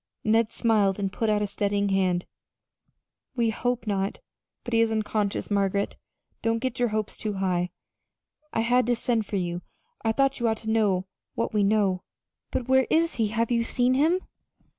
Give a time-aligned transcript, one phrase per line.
[0.23, 2.25] Ned smiled and put out a steadying hand.
[3.35, 4.63] "We hope not and we think not.
[4.63, 5.95] But he is unconscious, Margaret.
[6.41, 7.69] Don't get your hopes too high.
[8.51, 9.61] I had to send for you
[10.03, 12.01] I thought you ought to know what we know."
[12.49, 13.27] "But where is he?
[13.27, 14.21] Have you seen him?"